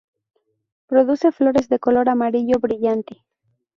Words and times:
Produce 0.87 1.31
flores 1.31 1.69
de 1.69 1.77
color 1.77 2.09
amarillo 2.09 2.57
brillante. 2.59 3.23